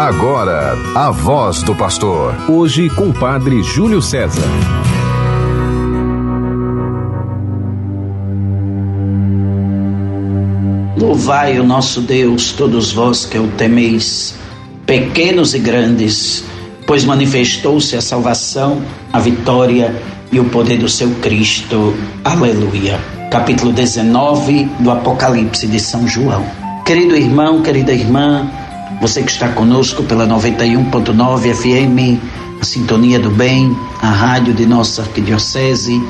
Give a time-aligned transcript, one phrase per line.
[0.00, 2.34] Agora, a voz do pastor.
[2.48, 4.48] Hoje com o padre Júlio César.
[10.96, 14.36] Louvai o nosso Deus, todos vós que o temeis,
[14.86, 16.46] pequenos e grandes,
[16.86, 18.82] pois manifestou-se a salvação,
[19.12, 19.94] a vitória
[20.32, 21.94] e o poder do seu Cristo.
[22.24, 22.98] Aleluia.
[23.30, 26.42] Capítulo 19 do Apocalipse de São João.
[26.86, 28.50] Querido irmão, querida irmã,
[29.00, 32.20] você que está conosco pela 91.9 FM,
[32.60, 36.02] a Sintonia do Bem, a rádio de nossa arquidiocese,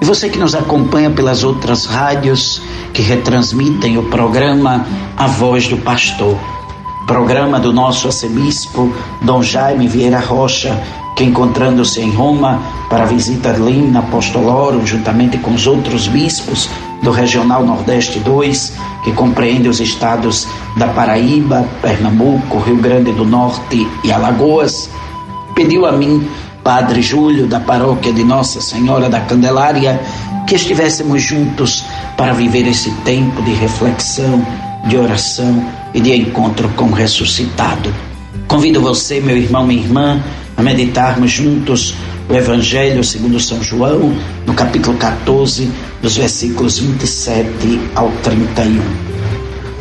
[0.00, 2.60] e você que nos acompanha pelas outras rádios
[2.92, 6.38] que retransmitem o programa A Voz do Pastor,
[7.06, 8.92] programa do nosso arcebispo
[9.22, 10.78] Dom Jaime Vieira Rocha,
[11.16, 16.68] que encontrando-se em Roma para a visita Lina Apostolorum, juntamente com os outros bispos
[17.02, 18.72] do Regional Nordeste 2,
[19.04, 24.90] que compreende os estados da Paraíba, Pernambuco, Rio Grande do Norte e Alagoas,
[25.54, 26.28] pediu a mim
[26.62, 29.98] Padre Júlio, da paróquia de Nossa Senhora da Candelária,
[30.46, 31.84] que estivéssemos juntos
[32.16, 34.44] para viver esse tempo de reflexão,
[34.86, 37.92] de oração e de encontro com o ressuscitado.
[38.46, 40.22] Convido você, meu irmão, minha irmã,
[40.56, 41.94] a meditarmos juntos
[42.28, 45.70] o Evangelho segundo São João, no capítulo 14,
[46.02, 48.82] dos versículos 27 ao 31.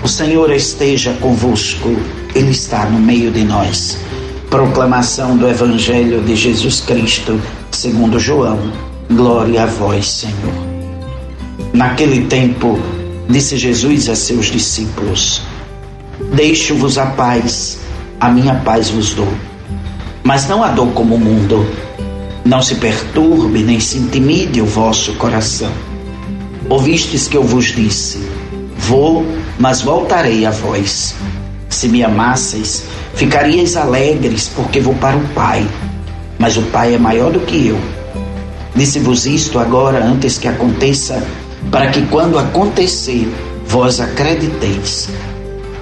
[0.01, 1.93] O Senhor esteja convosco,
[2.33, 3.97] Ele está no meio de nós.
[4.49, 7.37] Proclamação do Evangelho de Jesus Cristo,
[7.69, 8.71] segundo João.
[9.11, 10.53] Glória a vós, Senhor.
[11.73, 12.79] Naquele tempo,
[13.27, 15.41] disse Jesus a seus discípulos:
[16.33, 17.79] Deixo-vos a paz,
[18.21, 19.27] a minha paz vos dou.
[20.23, 21.67] Mas não a dou como o mundo.
[22.47, 25.69] Não se perturbe nem se intimide o vosso coração.
[26.69, 28.25] Ouvistes que eu vos disse:
[28.77, 29.25] Vou,
[29.59, 31.13] mas voltarei a vós.
[31.67, 35.67] Se me amasseis, Ficaríeis alegres, porque vou para o Pai,
[36.39, 37.77] mas o Pai é maior do que eu.
[38.73, 41.21] Disse-vos isto agora, antes que aconteça,
[41.69, 43.27] para que quando acontecer,
[43.65, 45.09] vós acrediteis.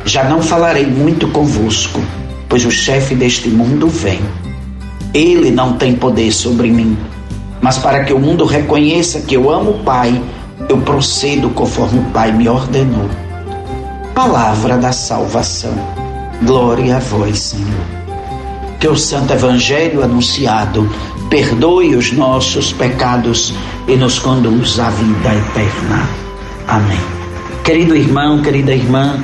[0.03, 2.02] Já não falarei muito convosco,
[2.50, 4.22] pois o chefe deste mundo vem.
[5.16, 6.98] Ele não tem poder sobre mim,
[7.62, 10.22] mas para que o mundo reconheça que eu amo o Pai,
[10.68, 13.09] eu procedo conforme o Pai me ordenou.
[14.14, 15.74] Palavra da salvação.
[16.44, 17.86] Glória a vós, Senhor.
[18.78, 20.86] Que o Santo Evangelho anunciado
[21.30, 23.53] perdoe os nossos pecados
[23.88, 26.09] e nos conduz à vida eterna.
[26.68, 27.00] Amém.
[27.64, 29.18] Querido irmão, querida irmã,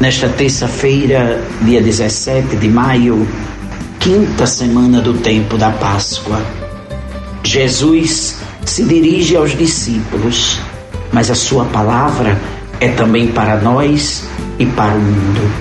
[0.00, 3.28] nesta terça-feira, dia 17 de maio,
[4.00, 6.40] quinta semana do tempo da Páscoa,
[7.44, 10.58] Jesus se dirige aos discípulos,
[11.12, 12.40] mas a sua palavra
[12.80, 14.24] é também para nós
[14.58, 15.52] e para o mundo.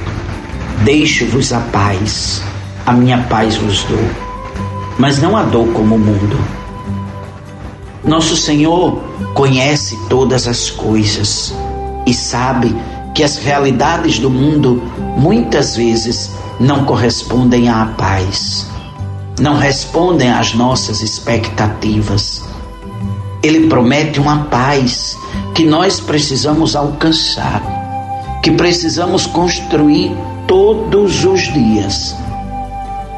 [0.86, 2.42] Deixo-vos a paz,
[2.86, 4.10] a minha paz vos dou,
[4.98, 6.40] mas não a dou como o mundo.
[8.06, 11.54] Nosso Senhor conhece todas as coisas
[12.08, 12.74] e sabe
[13.14, 14.82] que as realidades do mundo
[15.18, 18.68] muitas vezes não correspondem à paz,
[19.40, 22.44] não respondem às nossas expectativas.
[23.42, 25.18] Ele promete uma paz
[25.56, 27.62] que nós precisamos alcançar,
[28.44, 30.12] que precisamos construir
[30.48, 32.16] todos os dias.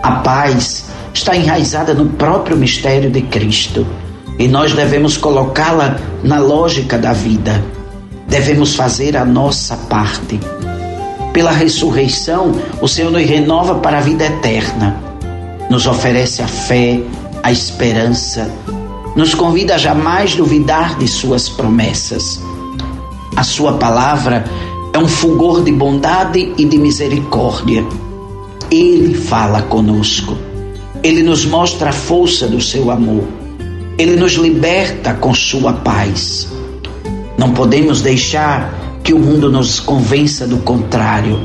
[0.04, 3.88] A paz está enraizada no próprio mistério de Cristo
[4.38, 7.64] e nós devemos colocá-la na lógica da vida.
[8.28, 10.40] Devemos fazer a nossa parte.
[11.34, 15.02] Pela ressurreição, o Senhor nos renova para a vida eterna.
[15.70, 17.00] Nos oferece a fé,
[17.42, 18.52] a esperança,
[19.16, 22.42] nos convida a jamais duvidar de Suas promessas.
[23.36, 24.44] A Sua palavra
[24.94, 27.86] é um fulgor de bondade e de misericórdia.
[28.70, 30.38] Ele fala conosco.
[31.04, 33.24] Ele nos mostra a força do seu amor.
[33.98, 36.48] Ele nos liberta com sua paz.
[37.38, 41.40] Não podemos deixar que o mundo nos convença do contrário.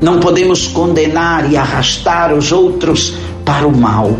[0.00, 3.14] Não podemos condenar e arrastar os outros
[3.44, 4.16] para o mal.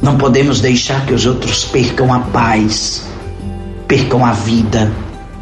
[0.00, 3.06] Não podemos deixar que os outros percam a paz,
[3.86, 4.90] percam a vida,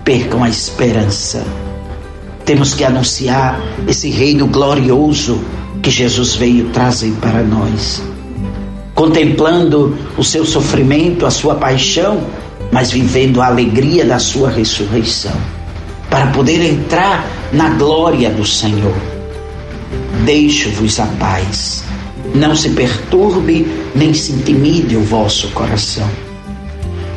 [0.04, 1.44] percam a esperança.
[2.44, 5.38] Temos que anunciar esse reino glorioso
[5.82, 8.02] que Jesus veio trazer para nós.
[8.94, 12.24] Contemplando o seu sofrimento, a sua paixão,
[12.72, 15.36] mas vivendo a alegria da sua ressurreição,
[16.10, 18.94] para poder entrar na glória do Senhor.
[20.24, 21.84] Deixo-vos a paz.
[22.34, 26.08] Não se perturbe nem se intimide o vosso coração.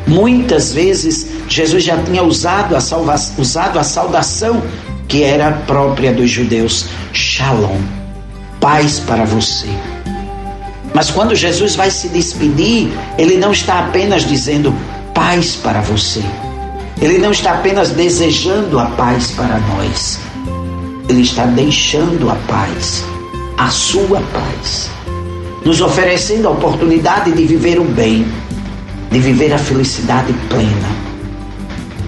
[0.06, 4.62] Muitas vezes Jesus já tinha usado a, salva, usado a saudação
[5.06, 7.78] que era própria dos judeus, Shalom.
[8.60, 9.68] paz para você.
[10.94, 14.74] Mas quando Jesus vai se despedir, ele não está apenas dizendo
[15.14, 16.22] paz para você.
[17.02, 20.20] Ele não está apenas desejando a paz para nós.
[21.08, 23.04] Ele está deixando a paz,
[23.58, 24.88] a sua paz,
[25.64, 28.24] nos oferecendo a oportunidade de viver o bem,
[29.10, 30.88] de viver a felicidade plena.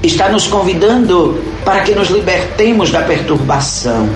[0.00, 4.08] Está nos convidando para que nos libertemos da perturbação,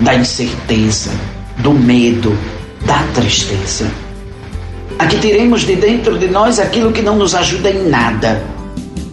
[0.00, 1.12] da incerteza,
[1.58, 2.36] do medo,
[2.84, 3.88] da tristeza.
[4.98, 8.42] A que tiremos de dentro de nós aquilo que não nos ajuda em nada.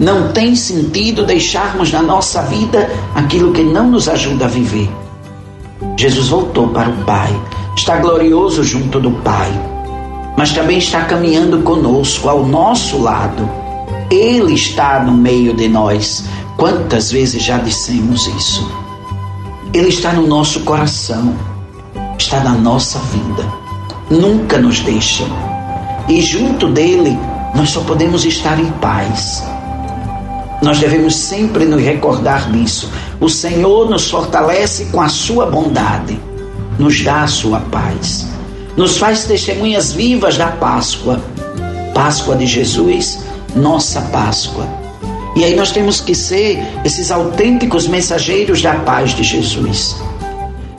[0.02, 4.90] Não tem sentido deixarmos na nossa vida aquilo que não nos ajuda a viver.
[5.96, 7.30] Jesus voltou para o Pai,
[7.78, 9.52] está glorioso junto do Pai,
[10.36, 13.48] mas também está caminhando conosco, ao nosso lado.
[14.10, 16.26] Ele está no meio de nós.
[16.58, 18.70] Quantas vezes já dissemos isso?
[19.72, 21.36] Ele está no nosso coração,
[22.18, 23.48] está na nossa vida,
[24.10, 25.24] nunca nos deixa
[26.10, 27.18] e junto dele
[27.56, 29.46] nós só podemos estar em paz.
[30.62, 32.90] Nós devemos sempre nos recordar disso.
[33.20, 36.20] O Senhor nos fortalece com a sua bondade,
[36.78, 38.28] nos dá a sua paz,
[38.78, 41.20] nos faz testemunhas vivas da Páscoa.
[41.94, 43.20] Páscoa de Jesus,
[43.56, 44.68] nossa Páscoa.
[45.36, 49.96] E aí nós temos que ser esses autênticos mensageiros da paz de Jesus.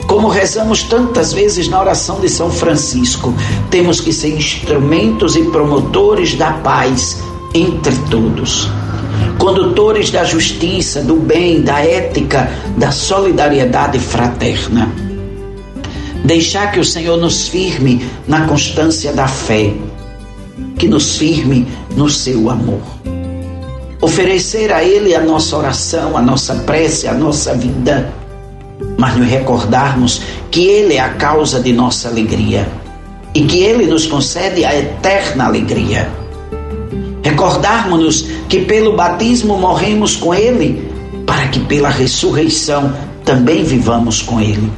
[0.07, 3.33] Como rezamos tantas vezes na oração de São Francisco,
[3.69, 7.17] temos que ser instrumentos e promotores da paz
[7.53, 8.69] entre todos.
[9.43, 14.89] Condutores da justiça, do bem, da ética, da solidariedade fraterna.
[16.23, 19.73] Deixar que o Senhor nos firme na constância da fé,
[20.77, 22.79] que nos firme no seu amor.
[23.99, 28.13] Oferecer a Ele a nossa oração, a nossa prece, a nossa vida
[28.97, 32.65] mas nos recordarmos que Ele é a causa de nossa alegria
[33.33, 36.22] e que Ele nos concede a eterna alegria.
[37.23, 40.91] Recordarmos-nos que pelo batismo morremos com Ele,
[41.25, 42.93] para que pela ressurreição
[43.23, 44.71] também vivamos com Ele.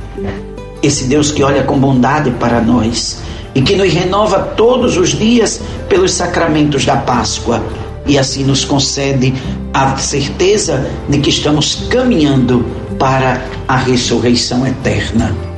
[0.81, 3.17] Esse Deus que olha com bondade para nós
[3.55, 5.59] e que nos renova todos os dias
[5.89, 7.63] pelos sacramentos da Páscoa
[8.05, 9.33] e assim nos concede
[9.73, 12.65] a certeza de que estamos caminhando
[12.99, 15.54] para a ressurreição eterna.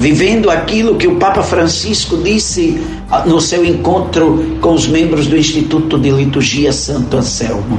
[0.00, 2.80] Vivendo aquilo que o Papa Francisco disse
[3.26, 7.78] no seu encontro com os membros do Instituto de Liturgia Santo Anselmo.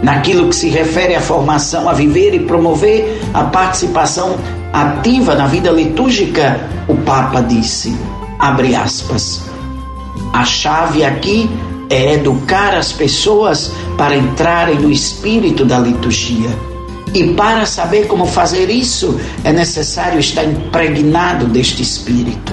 [0.00, 4.36] Naquilo que se refere à formação, a viver e promover a participação
[4.72, 7.96] ativa na vida litúrgica, o Papa disse,
[8.38, 9.42] abre aspas,
[10.32, 11.50] a chave aqui
[11.90, 16.69] é educar as pessoas para entrarem no espírito da liturgia
[17.12, 22.52] e para saber como fazer isso, é necessário estar impregnado deste espírito.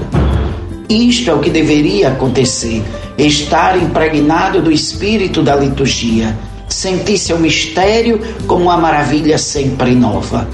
[0.90, 2.84] Isto é o que deveria acontecer:
[3.18, 6.36] estar impregnado do espírito da liturgia,
[6.68, 10.48] sentir seu mistério como uma maravilha sempre nova.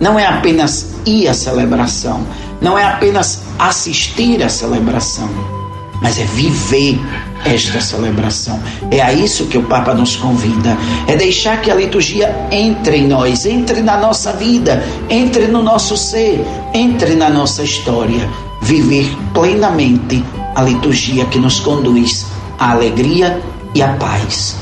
[0.00, 2.24] Não é apenas ir à celebração,
[2.60, 5.28] não é apenas assistir à celebração,
[6.02, 7.00] mas é viver
[7.44, 8.60] esta celebração.
[8.90, 10.76] É a isso que o Papa nos convida.
[11.06, 15.96] É deixar que a liturgia entre em nós, entre na nossa vida, entre no nosso
[15.96, 16.44] ser,
[16.74, 18.28] entre na nossa história.
[18.60, 20.22] Viver plenamente
[20.54, 22.26] a liturgia que nos conduz
[22.58, 23.40] à alegria
[23.74, 24.56] e à paz.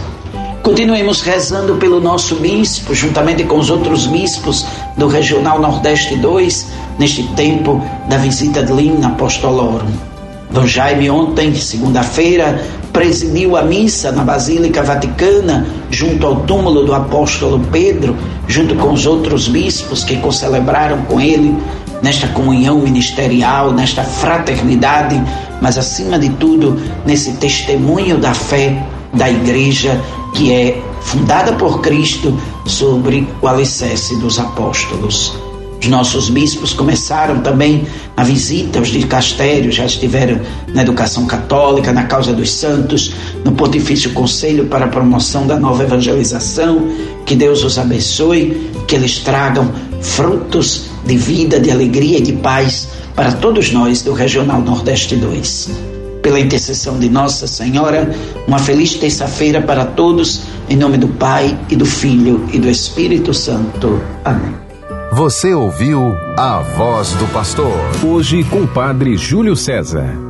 [0.62, 6.66] Continuemos rezando pelo nosso bispo, juntamente com os outros bispos do Regional Nordeste 2,
[6.98, 10.09] neste tempo da visita de Lina Apostolorum.
[10.52, 12.60] Dom Jaime, ontem, segunda-feira,
[12.92, 18.16] presidiu a missa na Basílica Vaticana, junto ao túmulo do apóstolo Pedro,
[18.48, 21.56] junto com os outros bispos que concelebraram com ele
[22.02, 25.22] nesta comunhão ministerial, nesta fraternidade,
[25.60, 30.00] mas acima de tudo, nesse testemunho da fé da igreja
[30.34, 35.49] que é fundada por Cristo sobre o alicerce dos apóstolos.
[35.80, 40.38] Os nossos bispos começaram também a visita, os dicastérios já estiveram
[40.74, 45.82] na educação católica, na causa dos santos, no Pontifício Conselho para a Promoção da Nova
[45.82, 46.86] Evangelização.
[47.24, 49.72] Que Deus os abençoe, que eles tragam
[50.02, 55.70] frutos de vida, de alegria e de paz para todos nós do Regional Nordeste 2.
[56.22, 58.14] Pela intercessão de Nossa Senhora,
[58.46, 63.32] uma feliz terça-feira para todos, em nome do Pai e do Filho e do Espírito
[63.32, 63.98] Santo.
[64.22, 64.69] Amém.
[65.12, 67.74] Você ouviu a voz do pastor.
[68.06, 70.29] Hoje com o Padre Júlio César.